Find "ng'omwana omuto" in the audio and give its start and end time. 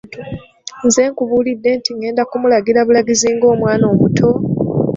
3.35-4.29